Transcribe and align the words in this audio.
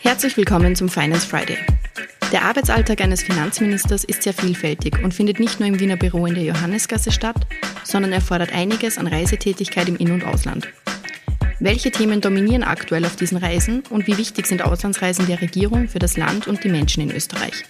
Herzlich 0.00 0.36
willkommen 0.36 0.76
zum 0.76 0.88
Finance 0.88 1.26
Friday. 1.26 1.56
Der 2.32 2.44
Arbeitsalltag 2.44 3.00
eines 3.00 3.22
Finanzministers 3.22 4.04
ist 4.04 4.22
sehr 4.22 4.32
vielfältig 4.32 5.02
und 5.02 5.14
findet 5.14 5.40
nicht 5.40 5.60
nur 5.60 5.68
im 5.68 5.78
Wiener 5.80 5.96
Büro 5.96 6.26
in 6.26 6.34
der 6.34 6.44
Johannesgasse 6.44 7.12
statt, 7.12 7.46
sondern 7.84 8.12
erfordert 8.12 8.52
einiges 8.52 8.98
an 8.98 9.06
Reisetätigkeit 9.06 9.88
im 9.88 9.96
In- 9.96 10.12
und 10.12 10.24
Ausland. 10.24 10.68
Welche 11.60 11.90
Themen 11.90 12.20
dominieren 12.20 12.62
aktuell 12.62 13.04
auf 13.04 13.16
diesen 13.16 13.38
Reisen 13.38 13.82
und 13.90 14.06
wie 14.06 14.18
wichtig 14.18 14.46
sind 14.46 14.62
Auslandsreisen 14.62 15.26
der 15.26 15.40
Regierung 15.40 15.88
für 15.88 15.98
das 15.98 16.16
Land 16.16 16.46
und 16.46 16.64
die 16.64 16.68
Menschen 16.68 17.02
in 17.02 17.10
Österreich? 17.10 17.64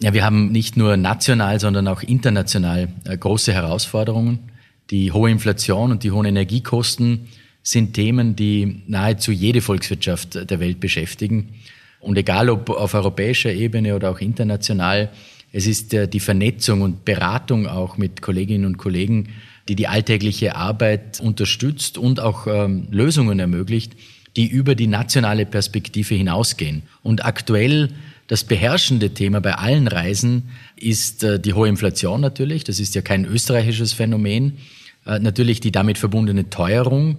Ja, 0.00 0.12
wir 0.12 0.24
haben 0.24 0.52
nicht 0.52 0.76
nur 0.76 0.96
national, 0.96 1.60
sondern 1.60 1.88
auch 1.88 2.02
international 2.02 2.88
äh, 3.04 3.16
große 3.16 3.52
Herausforderungen. 3.54 4.50
Die 4.94 5.10
hohe 5.10 5.28
Inflation 5.28 5.90
und 5.90 6.04
die 6.04 6.12
hohen 6.12 6.24
Energiekosten 6.24 7.26
sind 7.64 7.94
Themen, 7.94 8.36
die 8.36 8.82
nahezu 8.86 9.32
jede 9.32 9.60
Volkswirtschaft 9.60 10.48
der 10.48 10.60
Welt 10.60 10.78
beschäftigen. 10.78 11.54
Und 11.98 12.16
egal 12.16 12.48
ob 12.48 12.70
auf 12.70 12.94
europäischer 12.94 13.52
Ebene 13.52 13.96
oder 13.96 14.08
auch 14.08 14.20
international, 14.20 15.10
es 15.50 15.66
ist 15.66 15.90
die 15.92 16.20
Vernetzung 16.20 16.82
und 16.82 17.04
Beratung 17.04 17.66
auch 17.66 17.98
mit 17.98 18.22
Kolleginnen 18.22 18.66
und 18.66 18.76
Kollegen, 18.78 19.30
die 19.66 19.74
die 19.74 19.88
alltägliche 19.88 20.54
Arbeit 20.54 21.18
unterstützt 21.18 21.98
und 21.98 22.20
auch 22.20 22.46
ähm, 22.46 22.86
Lösungen 22.92 23.40
ermöglicht, 23.40 23.94
die 24.36 24.46
über 24.46 24.76
die 24.76 24.86
nationale 24.86 25.44
Perspektive 25.44 26.14
hinausgehen. 26.14 26.84
Und 27.02 27.24
aktuell 27.24 27.88
das 28.28 28.44
beherrschende 28.44 29.10
Thema 29.10 29.40
bei 29.40 29.56
allen 29.56 29.88
Reisen 29.88 30.50
ist 30.76 31.24
äh, 31.24 31.40
die 31.40 31.52
hohe 31.52 31.68
Inflation 31.68 32.20
natürlich. 32.20 32.62
Das 32.62 32.78
ist 32.78 32.94
ja 32.94 33.02
kein 33.02 33.24
österreichisches 33.24 33.92
Phänomen. 33.92 34.58
Äh, 35.06 35.18
natürlich 35.18 35.60
die 35.60 35.72
damit 35.72 35.98
verbundene 35.98 36.50
Teuerung 36.50 37.18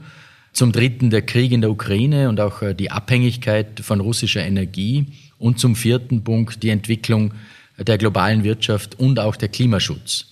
zum 0.53 0.71
dritten 0.71 1.09
der 1.09 1.21
Krieg 1.21 1.51
in 1.51 1.61
der 1.61 1.71
Ukraine 1.71 2.29
und 2.29 2.39
auch 2.39 2.61
äh, 2.61 2.73
die 2.73 2.91
Abhängigkeit 2.91 3.79
von 3.81 3.99
russischer 3.99 4.45
Energie. 4.45 5.07
Und 5.37 5.59
zum 5.59 5.75
vierten 5.75 6.23
Punkt 6.23 6.63
die 6.63 6.69
Entwicklung 6.69 7.33
der 7.77 7.97
globalen 7.97 8.43
Wirtschaft 8.45 8.97
und 8.97 9.19
auch 9.19 9.35
der 9.35 9.49
Klimaschutz. 9.49 10.27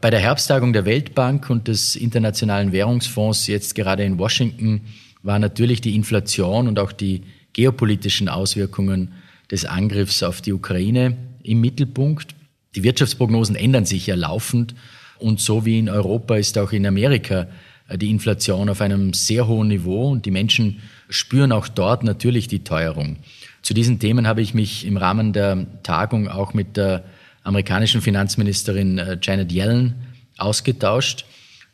Bei 0.00 0.10
der 0.10 0.18
Herbsttagung 0.18 0.72
der 0.72 0.84
Weltbank 0.84 1.48
und 1.48 1.68
des 1.68 1.94
Internationalen 1.94 2.72
Währungsfonds 2.72 3.46
jetzt 3.46 3.76
gerade 3.76 4.02
in 4.02 4.18
Washington 4.18 4.80
war 5.22 5.38
natürlich 5.38 5.80
die 5.80 5.94
Inflation 5.94 6.66
und 6.66 6.80
auch 6.80 6.90
die 6.90 7.22
geopolitischen 7.52 8.28
Auswirkungen 8.28 9.12
des 9.50 9.64
Angriffs 9.64 10.24
auf 10.24 10.40
die 10.40 10.52
Ukraine 10.52 11.16
im 11.44 11.60
Mittelpunkt. 11.60 12.34
Die 12.74 12.82
Wirtschaftsprognosen 12.82 13.54
ändern 13.54 13.84
sich 13.84 14.08
ja 14.08 14.16
laufend 14.16 14.74
und 15.18 15.40
so 15.40 15.64
wie 15.64 15.78
in 15.78 15.88
Europa 15.88 16.36
ist 16.36 16.58
auch 16.58 16.72
in 16.72 16.86
Amerika 16.86 17.46
äh, 17.88 17.98
die 17.98 18.10
Inflation 18.10 18.68
auf 18.68 18.80
einem 18.80 19.12
sehr 19.12 19.46
hohen 19.48 19.68
Niveau 19.68 20.10
und 20.10 20.26
die 20.26 20.30
Menschen 20.30 20.80
spüren 21.08 21.52
auch 21.52 21.68
dort 21.68 22.04
natürlich 22.04 22.48
die 22.48 22.64
Teuerung. 22.64 23.16
Zu 23.62 23.74
diesen 23.74 23.98
Themen 23.98 24.26
habe 24.26 24.42
ich 24.42 24.54
mich 24.54 24.86
im 24.86 24.96
Rahmen 24.96 25.32
der 25.32 25.66
Tagung 25.82 26.28
auch 26.28 26.54
mit 26.54 26.76
der 26.76 27.04
amerikanischen 27.42 28.00
Finanzministerin 28.00 28.98
äh, 28.98 29.18
Janet 29.22 29.52
Yellen 29.52 29.94
ausgetauscht. 30.36 31.24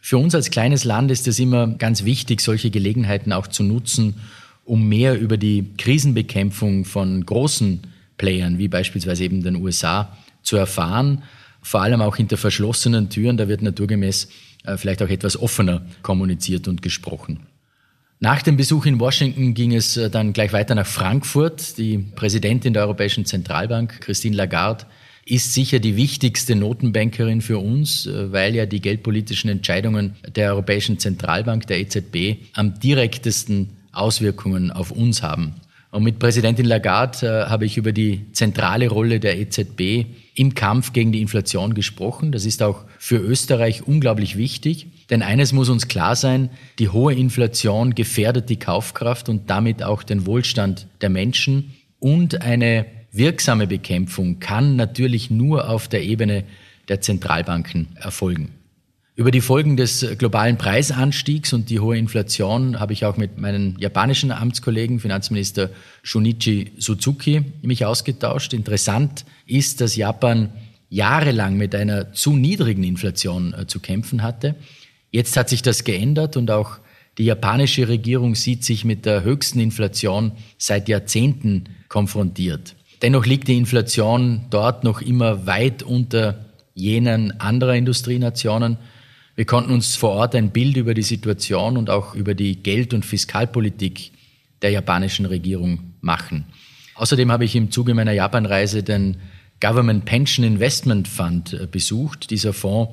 Für 0.00 0.18
uns 0.18 0.34
als 0.34 0.50
kleines 0.50 0.84
Land 0.84 1.10
ist 1.10 1.28
es 1.28 1.38
immer 1.38 1.66
ganz 1.66 2.04
wichtig, 2.04 2.40
solche 2.40 2.70
Gelegenheiten 2.70 3.32
auch 3.32 3.46
zu 3.46 3.62
nutzen, 3.62 4.16
um 4.64 4.88
mehr 4.88 5.18
über 5.18 5.36
die 5.36 5.72
Krisenbekämpfung 5.78 6.84
von 6.84 7.24
großen 7.24 7.80
Playern, 8.18 8.58
wie 8.58 8.68
beispielsweise 8.68 9.24
eben 9.24 9.42
den 9.42 9.56
USA, 9.56 10.16
zu 10.42 10.56
erfahren. 10.56 11.22
Vor 11.62 11.80
allem 11.82 12.02
auch 12.02 12.16
hinter 12.16 12.36
verschlossenen 12.36 13.08
Türen, 13.08 13.36
da 13.36 13.48
wird 13.48 13.62
naturgemäß 13.62 14.28
äh, 14.64 14.76
vielleicht 14.76 15.02
auch 15.02 15.08
etwas 15.08 15.40
offener 15.40 15.82
kommuniziert 16.02 16.68
und 16.68 16.82
gesprochen. 16.82 17.40
Nach 18.18 18.42
dem 18.42 18.56
Besuch 18.56 18.86
in 18.86 19.00
Washington 19.00 19.54
ging 19.54 19.74
es 19.74 19.96
äh, 19.96 20.10
dann 20.10 20.32
gleich 20.32 20.52
weiter 20.52 20.74
nach 20.74 20.86
Frankfurt. 20.86 21.78
Die 21.78 21.98
Präsidentin 21.98 22.72
der 22.72 22.82
Europäischen 22.82 23.24
Zentralbank, 23.24 24.00
Christine 24.00 24.36
Lagarde, 24.36 24.86
ist 25.24 25.54
sicher 25.54 25.78
die 25.78 25.96
wichtigste 25.96 26.56
Notenbankerin 26.56 27.40
für 27.40 27.58
uns, 27.58 28.06
äh, 28.06 28.32
weil 28.32 28.54
ja 28.54 28.66
die 28.66 28.80
geldpolitischen 28.80 29.50
Entscheidungen 29.50 30.16
der 30.34 30.52
Europäischen 30.52 30.98
Zentralbank, 30.98 31.66
der 31.66 31.80
EZB, 31.80 32.36
am 32.54 32.78
direktesten 32.78 33.70
Auswirkungen 33.92 34.70
auf 34.70 34.90
uns 34.90 35.22
haben. 35.22 35.54
Und 35.92 36.04
mit 36.04 36.18
Präsidentin 36.18 36.64
Lagarde 36.64 37.26
äh, 37.26 37.50
habe 37.50 37.66
ich 37.66 37.76
über 37.76 37.92
die 37.92 38.32
zentrale 38.32 38.88
Rolle 38.88 39.20
der 39.20 39.38
EZB 39.38 40.06
im 40.34 40.54
Kampf 40.54 40.94
gegen 40.94 41.12
die 41.12 41.20
Inflation 41.20 41.74
gesprochen. 41.74 42.32
Das 42.32 42.46
ist 42.46 42.62
auch 42.62 42.84
für 42.98 43.18
Österreich 43.18 43.86
unglaublich 43.86 44.38
wichtig. 44.38 44.86
Denn 45.10 45.20
eines 45.20 45.52
muss 45.52 45.68
uns 45.68 45.88
klar 45.88 46.16
sein, 46.16 46.48
die 46.78 46.88
hohe 46.88 47.12
Inflation 47.12 47.94
gefährdet 47.94 48.48
die 48.48 48.58
Kaufkraft 48.58 49.28
und 49.28 49.50
damit 49.50 49.82
auch 49.82 50.02
den 50.02 50.24
Wohlstand 50.24 50.86
der 51.02 51.10
Menschen. 51.10 51.74
Und 51.98 52.40
eine 52.40 52.86
wirksame 53.12 53.66
Bekämpfung 53.66 54.40
kann 54.40 54.76
natürlich 54.76 55.30
nur 55.30 55.68
auf 55.68 55.88
der 55.88 56.02
Ebene 56.04 56.44
der 56.88 57.02
Zentralbanken 57.02 57.88
erfolgen. 57.96 58.61
Über 59.14 59.30
die 59.30 59.42
Folgen 59.42 59.76
des 59.76 60.06
globalen 60.16 60.56
Preisanstiegs 60.56 61.52
und 61.52 61.68
die 61.68 61.80
hohe 61.80 61.98
Inflation 61.98 62.80
habe 62.80 62.94
ich 62.94 63.04
auch 63.04 63.18
mit 63.18 63.36
meinen 63.36 63.76
japanischen 63.78 64.32
Amtskollegen, 64.32 65.00
Finanzminister 65.00 65.68
Shunichi 66.02 66.72
Suzuki, 66.78 67.44
mich 67.60 67.84
ausgetauscht. 67.84 68.54
Interessant 68.54 69.26
ist, 69.46 69.82
dass 69.82 69.96
Japan 69.96 70.48
jahrelang 70.88 71.58
mit 71.58 71.74
einer 71.74 72.14
zu 72.14 72.36
niedrigen 72.36 72.84
Inflation 72.84 73.52
äh, 73.52 73.66
zu 73.66 73.80
kämpfen 73.80 74.22
hatte. 74.22 74.54
Jetzt 75.10 75.36
hat 75.36 75.50
sich 75.50 75.60
das 75.60 75.84
geändert 75.84 76.38
und 76.38 76.50
auch 76.50 76.78
die 77.18 77.24
japanische 77.24 77.88
Regierung 77.88 78.34
sieht 78.34 78.64
sich 78.64 78.86
mit 78.86 79.04
der 79.04 79.24
höchsten 79.24 79.60
Inflation 79.60 80.32
seit 80.56 80.88
Jahrzehnten 80.88 81.64
konfrontiert. 81.88 82.76
Dennoch 83.02 83.26
liegt 83.26 83.48
die 83.48 83.58
Inflation 83.58 84.46
dort 84.48 84.84
noch 84.84 85.02
immer 85.02 85.46
weit 85.46 85.82
unter 85.82 86.46
jenen 86.74 87.38
anderer 87.40 87.74
Industrienationen. 87.74 88.78
Wir 89.34 89.46
konnten 89.46 89.72
uns 89.72 89.96
vor 89.96 90.10
Ort 90.10 90.34
ein 90.34 90.50
Bild 90.50 90.76
über 90.76 90.92
die 90.92 91.02
Situation 91.02 91.76
und 91.76 91.88
auch 91.88 92.14
über 92.14 92.34
die 92.34 92.62
Geld- 92.62 92.92
und 92.92 93.04
Fiskalpolitik 93.04 94.12
der 94.60 94.70
japanischen 94.70 95.26
Regierung 95.26 95.94
machen. 96.00 96.44
Außerdem 96.94 97.32
habe 97.32 97.44
ich 97.44 97.56
im 97.56 97.70
Zuge 97.70 97.94
meiner 97.94 98.12
Japanreise 98.12 98.82
den 98.82 99.16
Government 99.60 100.04
Pension 100.04 100.44
Investment 100.44 101.08
Fund 101.08 101.54
äh, 101.54 101.66
besucht. 101.66 102.30
Dieser 102.30 102.52
Fonds 102.52 102.92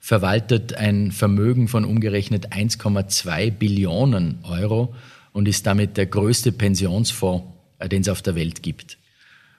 verwaltet 0.00 0.74
ein 0.74 1.12
Vermögen 1.12 1.68
von 1.68 1.84
umgerechnet 1.84 2.52
1,2 2.52 3.50
Billionen 3.50 4.38
Euro 4.42 4.94
und 5.32 5.46
ist 5.46 5.66
damit 5.66 5.96
der 5.96 6.06
größte 6.06 6.52
Pensionsfonds, 6.52 7.44
äh, 7.78 7.88
den 7.88 8.02
es 8.02 8.08
auf 8.08 8.22
der 8.22 8.34
Welt 8.34 8.62
gibt. 8.62 8.98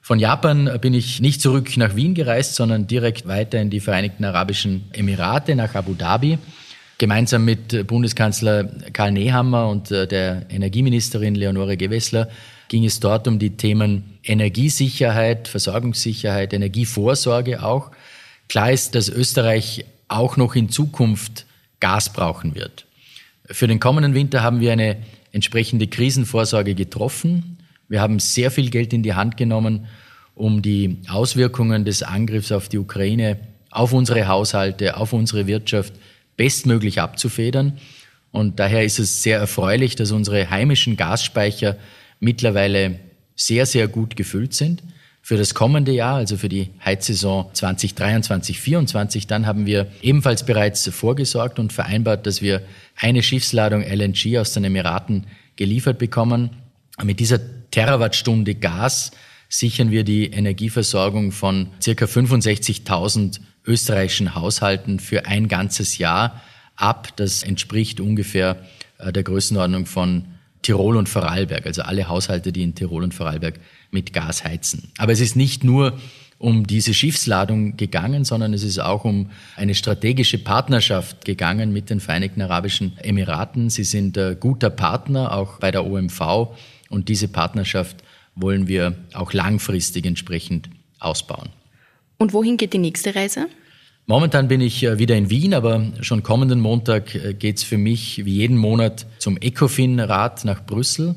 Von 0.01 0.19
Japan 0.19 0.79
bin 0.79 0.93
ich 0.93 1.19
nicht 1.19 1.41
zurück 1.41 1.75
nach 1.77 1.95
Wien 1.95 2.13
gereist, 2.13 2.55
sondern 2.55 2.87
direkt 2.87 3.27
weiter 3.27 3.61
in 3.61 3.69
die 3.69 3.79
Vereinigten 3.79 4.23
Arabischen 4.23 4.85
Emirate, 4.93 5.55
nach 5.55 5.75
Abu 5.75 5.93
Dhabi. 5.93 6.37
Gemeinsam 6.97 7.45
mit 7.45 7.85
Bundeskanzler 7.85 8.63
Karl 8.93 9.11
Nehammer 9.11 9.69
und 9.69 9.91
äh, 9.91 10.07
der 10.07 10.45
Energieministerin 10.49 11.35
Leonore 11.35 11.77
Gewessler 11.77 12.29
ging 12.69 12.85
es 12.85 12.99
dort 12.99 13.27
um 13.27 13.37
die 13.37 13.51
Themen 13.51 14.17
Energiesicherheit, 14.23 15.47
Versorgungssicherheit, 15.47 16.53
Energievorsorge 16.53 17.63
auch. 17.63 17.91
Klar 18.49 18.71
ist, 18.71 18.95
dass 18.95 19.09
Österreich 19.09 19.85
auch 20.07 20.37
noch 20.37 20.55
in 20.55 20.69
Zukunft 20.69 21.45
Gas 21.79 22.11
brauchen 22.11 22.55
wird. 22.55 22.85
Für 23.45 23.67
den 23.67 23.79
kommenden 23.79 24.13
Winter 24.13 24.41
haben 24.41 24.59
wir 24.59 24.71
eine 24.71 24.97
entsprechende 25.31 25.87
Krisenvorsorge 25.87 26.75
getroffen. 26.75 27.56
Wir 27.89 28.01
haben 28.01 28.19
sehr 28.19 28.51
viel 28.51 28.69
Geld 28.69 28.93
in 28.93 29.03
die 29.03 29.13
Hand 29.13 29.37
genommen, 29.37 29.87
um 30.35 30.61
die 30.61 30.97
Auswirkungen 31.07 31.85
des 31.85 32.03
Angriffs 32.03 32.51
auf 32.51 32.69
die 32.69 32.77
Ukraine 32.77 33.39
auf 33.71 33.93
unsere 33.93 34.27
Haushalte, 34.27 34.97
auf 34.97 35.13
unsere 35.13 35.47
Wirtschaft 35.47 35.93
bestmöglich 36.35 36.99
abzufedern. 36.99 37.77
Und 38.31 38.59
daher 38.59 38.83
ist 38.83 38.99
es 38.99 39.23
sehr 39.23 39.39
erfreulich, 39.39 39.95
dass 39.95 40.11
unsere 40.11 40.49
heimischen 40.49 40.97
Gasspeicher 40.97 41.77
mittlerweile 42.19 42.99
sehr, 43.35 43.65
sehr 43.65 43.87
gut 43.87 44.15
gefüllt 44.15 44.53
sind. 44.53 44.83
Für 45.21 45.37
das 45.37 45.53
kommende 45.53 45.91
Jahr, 45.91 46.15
also 46.15 46.37
für 46.37 46.47
die 46.47 46.69
Heizsaison 46.83 47.49
2023 47.53 48.55
2024 48.55 49.27
dann 49.27 49.45
haben 49.45 49.65
wir 49.65 49.87
ebenfalls 50.01 50.45
bereits 50.45 50.87
vorgesorgt 50.89 51.59
und 51.59 51.73
vereinbart, 51.73 52.25
dass 52.25 52.41
wir 52.41 52.61
eine 52.95 53.21
Schiffsladung 53.21 53.81
LNG 53.81 54.37
aus 54.37 54.53
den 54.53 54.63
Emiraten 54.63 55.27
geliefert 55.57 55.97
bekommen. 55.97 56.51
Mit 57.03 57.19
dieser 57.19 57.39
Terawattstunde 57.71 58.55
Gas 58.55 59.11
sichern 59.49 59.91
wir 59.91 60.03
die 60.03 60.27
Energieversorgung 60.27 61.31
von 61.31 61.69
circa 61.81 62.05
65.000 62.05 63.39
österreichischen 63.65 64.35
Haushalten 64.35 64.99
für 64.99 65.25
ein 65.25 65.47
ganzes 65.47 65.97
Jahr 65.97 66.41
ab. 66.75 67.15
Das 67.17 67.43
entspricht 67.43 67.99
ungefähr 67.99 68.57
äh, 68.97 69.11
der 69.11 69.23
Größenordnung 69.23 69.85
von 69.85 70.25
Tirol 70.61 70.97
und 70.97 71.07
Vorarlberg, 71.07 71.65
also 71.65 71.83
alle 71.83 72.09
Haushalte, 72.09 72.51
die 72.51 72.63
in 72.63 72.75
Tirol 72.75 73.03
und 73.03 73.13
Vorarlberg 73.13 73.59
mit 73.91 74.11
Gas 74.11 74.43
heizen. 74.43 74.91
Aber 74.97 75.13
es 75.13 75.21
ist 75.21 75.35
nicht 75.35 75.63
nur 75.63 75.97
um 76.39 76.67
diese 76.67 76.93
Schiffsladung 76.93 77.77
gegangen, 77.77 78.23
sondern 78.23 78.53
es 78.53 78.63
ist 78.63 78.79
auch 78.79 79.05
um 79.05 79.31
eine 79.55 79.73
strategische 79.73 80.37
Partnerschaft 80.37 81.25
gegangen 81.25 81.73
mit 81.73 81.89
den 81.89 81.99
Vereinigten 81.99 82.41
Arabischen 82.41 82.97
Emiraten. 82.99 83.69
Sie 83.69 83.83
sind 83.83 84.17
ein 84.17 84.39
guter 84.39 84.69
Partner 84.69 85.33
auch 85.33 85.59
bei 85.59 85.71
der 85.71 85.85
OMV 85.85 86.49
und 86.89 87.09
diese 87.09 87.27
Partnerschaft 87.27 87.97
wollen 88.35 88.67
wir 88.67 88.95
auch 89.13 89.33
langfristig 89.33 90.05
entsprechend 90.05 90.69
ausbauen. 90.99 91.49
Und 92.17 92.33
wohin 92.33 92.57
geht 92.57 92.73
die 92.73 92.77
nächste 92.77 93.15
Reise? 93.15 93.47
Momentan 94.05 94.47
bin 94.47 94.61
ich 94.61 94.83
äh, 94.83 94.99
wieder 94.99 95.17
in 95.17 95.29
Wien, 95.29 95.53
aber 95.53 95.91
schon 95.99 96.23
kommenden 96.23 96.61
Montag 96.61 97.13
äh, 97.13 97.33
geht 97.33 97.57
es 97.57 97.63
für 97.63 97.77
mich 97.77 98.23
wie 98.25 98.35
jeden 98.35 98.57
Monat 98.57 99.05
zum 99.19 99.37
ECOFIN-Rat 99.37 100.45
nach 100.45 100.65
Brüssel. 100.65 101.15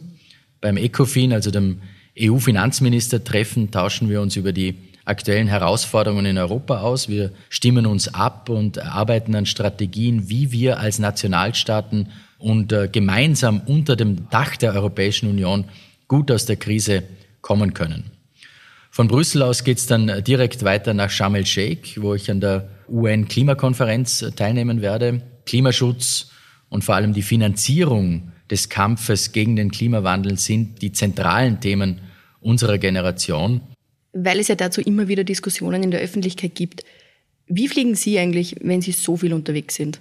Beim 0.60 0.76
ECOFIN, 0.76 1.32
also 1.32 1.52
dem 1.52 1.80
EU-Finanzministertreffen, 2.18 3.70
tauschen 3.70 4.10
wir 4.10 4.20
uns 4.20 4.34
über 4.34 4.52
die 4.52 4.74
aktuellen 5.10 5.48
Herausforderungen 5.48 6.24
in 6.24 6.38
Europa 6.38 6.80
aus. 6.80 7.08
Wir 7.08 7.32
stimmen 7.50 7.84
uns 7.84 8.14
ab 8.14 8.48
und 8.48 8.78
arbeiten 8.78 9.34
an 9.34 9.44
Strategien, 9.44 10.30
wie 10.30 10.52
wir 10.52 10.78
als 10.78 10.98
Nationalstaaten 10.98 12.08
und 12.38 12.72
äh, 12.72 12.88
gemeinsam 12.90 13.60
unter 13.66 13.96
dem 13.96 14.30
Dach 14.30 14.56
der 14.56 14.72
Europäischen 14.72 15.28
Union 15.28 15.66
gut 16.08 16.30
aus 16.30 16.46
der 16.46 16.56
Krise 16.56 17.02
kommen 17.42 17.74
können. 17.74 18.10
Von 18.90 19.08
Brüssel 19.08 19.42
aus 19.42 19.62
geht 19.62 19.78
es 19.78 19.86
dann 19.86 20.24
direkt 20.24 20.64
weiter 20.64 20.94
nach 20.94 21.10
Sharm 21.10 21.34
el-Sheikh, 21.34 22.00
wo 22.02 22.14
ich 22.14 22.30
an 22.30 22.40
der 22.40 22.68
UN-Klimakonferenz 22.88 24.32
teilnehmen 24.34 24.80
werde. 24.80 25.22
Klimaschutz 25.46 26.30
und 26.68 26.82
vor 26.82 26.96
allem 26.96 27.12
die 27.12 27.22
Finanzierung 27.22 28.32
des 28.50 28.68
Kampfes 28.68 29.32
gegen 29.32 29.54
den 29.54 29.70
Klimawandel 29.70 30.38
sind 30.38 30.82
die 30.82 30.92
zentralen 30.92 31.60
Themen 31.60 32.00
unserer 32.40 32.78
Generation. 32.78 33.60
Weil 34.12 34.40
es 34.40 34.48
ja 34.48 34.54
dazu 34.54 34.80
immer 34.80 35.08
wieder 35.08 35.24
Diskussionen 35.24 35.82
in 35.82 35.90
der 35.90 36.00
Öffentlichkeit 36.00 36.54
gibt. 36.54 36.84
Wie 37.46 37.68
fliegen 37.68 37.94
Sie 37.94 38.18
eigentlich, 38.18 38.56
wenn 38.60 38.80
Sie 38.80 38.92
so 38.92 39.16
viel 39.16 39.32
unterwegs 39.32 39.74
sind? 39.74 40.00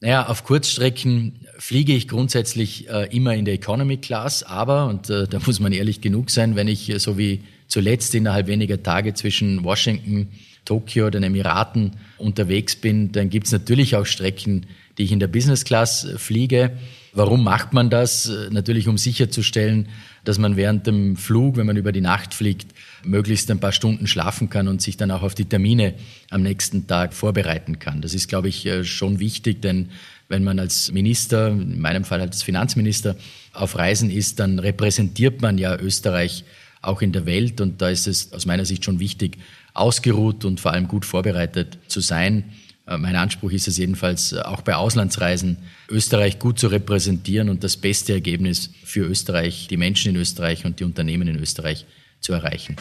Naja, 0.00 0.26
auf 0.26 0.44
Kurzstrecken 0.44 1.46
fliege 1.58 1.92
ich 1.92 2.06
grundsätzlich 2.06 2.88
äh, 2.88 3.14
immer 3.14 3.34
in 3.34 3.44
der 3.44 3.54
Economy 3.54 3.96
Class, 3.96 4.44
aber, 4.44 4.86
und 4.86 5.10
äh, 5.10 5.26
da 5.26 5.40
muss 5.44 5.58
man 5.58 5.72
ehrlich 5.72 6.00
genug 6.00 6.30
sein, 6.30 6.54
wenn 6.54 6.68
ich 6.68 6.88
äh, 6.88 6.98
so 6.98 7.18
wie 7.18 7.40
zuletzt 7.66 8.14
innerhalb 8.14 8.46
weniger 8.46 8.82
Tage 8.82 9.14
zwischen 9.14 9.64
Washington, 9.64 10.28
Tokio, 10.64 11.10
den 11.10 11.22
Emiraten 11.22 11.92
unterwegs 12.18 12.76
bin, 12.76 13.10
dann 13.10 13.30
gibt 13.30 13.46
es 13.46 13.52
natürlich 13.52 13.96
auch 13.96 14.06
Strecken, 14.06 14.66
die 14.98 15.04
ich 15.04 15.12
in 15.12 15.18
der 15.18 15.26
Business 15.26 15.64
Class 15.64 16.04
äh, 16.04 16.18
fliege. 16.18 16.72
Warum 17.12 17.42
macht 17.42 17.72
man 17.72 17.90
das? 17.90 18.28
Äh, 18.28 18.50
natürlich, 18.50 18.88
um 18.88 18.98
sicherzustellen, 18.98 19.88
dass 20.24 20.38
man 20.38 20.56
während 20.56 20.86
dem 20.86 21.16
Flug, 21.16 21.56
wenn 21.56 21.66
man 21.66 21.76
über 21.76 21.92
die 21.92 22.00
Nacht 22.00 22.34
fliegt, 22.34 22.72
möglichst 23.02 23.50
ein 23.50 23.60
paar 23.60 23.72
Stunden 23.72 24.06
schlafen 24.06 24.50
kann 24.50 24.68
und 24.68 24.82
sich 24.82 24.96
dann 24.96 25.10
auch 25.10 25.22
auf 25.22 25.34
die 25.34 25.46
Termine 25.46 25.94
am 26.30 26.42
nächsten 26.42 26.86
Tag 26.86 27.14
vorbereiten 27.14 27.78
kann. 27.78 28.02
Das 28.02 28.14
ist, 28.14 28.28
glaube 28.28 28.48
ich, 28.48 28.66
äh, 28.66 28.84
schon 28.84 29.20
wichtig, 29.20 29.62
denn 29.62 29.90
wenn 30.28 30.44
man 30.44 30.58
als 30.58 30.92
Minister, 30.92 31.48
in 31.48 31.80
meinem 31.80 32.04
Fall 32.04 32.20
als 32.20 32.42
Finanzminister, 32.42 33.16
auf 33.52 33.76
Reisen 33.76 34.10
ist, 34.10 34.38
dann 34.40 34.58
repräsentiert 34.58 35.40
man 35.40 35.56
ja 35.58 35.76
Österreich 35.76 36.44
auch 36.82 37.02
in 37.02 37.12
der 37.12 37.26
Welt 37.26 37.60
und 37.60 37.80
da 37.80 37.88
ist 37.88 38.06
es 38.06 38.32
aus 38.32 38.46
meiner 38.46 38.64
Sicht 38.64 38.84
schon 38.84 39.00
wichtig, 39.00 39.38
ausgeruht 39.74 40.44
und 40.44 40.60
vor 40.60 40.72
allem 40.72 40.88
gut 40.88 41.04
vorbereitet 41.04 41.78
zu 41.88 42.00
sein. 42.00 42.44
Äh, 42.88 42.98
mein 42.98 43.16
Anspruch 43.16 43.52
ist 43.52 43.68
es 43.68 43.76
jedenfalls, 43.76 44.32
äh, 44.32 44.40
auch 44.40 44.62
bei 44.62 44.74
Auslandsreisen 44.74 45.58
Österreich 45.88 46.38
gut 46.38 46.58
zu 46.58 46.68
repräsentieren 46.68 47.48
und 47.50 47.62
das 47.62 47.76
beste 47.76 48.12
Ergebnis 48.12 48.70
für 48.84 49.04
Österreich, 49.04 49.68
die 49.68 49.76
Menschen 49.76 50.14
in 50.14 50.20
Österreich 50.20 50.64
und 50.64 50.80
die 50.80 50.84
Unternehmen 50.84 51.28
in 51.28 51.38
Österreich 51.38 51.86
zu 52.20 52.32
erreichen. 52.32 52.76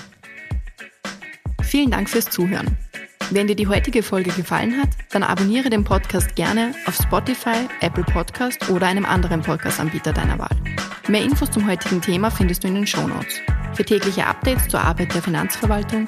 Vielen 1.62 1.92
Dank 1.92 2.10
fürs 2.10 2.30
Zuhören. 2.30 2.78
Wenn 3.30 3.48
dir 3.48 3.58
die 3.58 3.68
heutige 3.68 4.04
Folge 4.04 4.32
gefallen 4.32 4.78
hat, 4.78 4.90
dann 5.12 5.22
abonniere 5.22 5.70
den 5.70 5.84
Podcast 5.84 6.34
gerne 6.36 6.74
auf 6.86 6.96
Spotify, 6.96 7.68
Apple 7.82 8.06
Podcast 8.06 8.70
oder 8.70 8.88
einem 8.88 9.04
anderen 9.04 9.42
Podcast-Anbieter 9.42 10.14
deiner 10.14 10.40
Wahl. 10.40 10.56
Mehr 11.10 11.24
Infos 11.24 11.52
zum 11.52 11.68
heutigen 11.68 12.02
Thema 12.02 12.30
findest 12.32 12.64
du 12.64 12.70
in 12.70 12.76
den 12.76 12.88
Show 12.88 13.06
Notes. 13.06 13.42
Für 13.74 13.84
tägliche 13.84 14.26
Updates 14.26 14.70
zur 14.70 14.80
Arbeit 14.80 15.14
der 15.14 15.22
Finanzverwaltung 15.22 16.08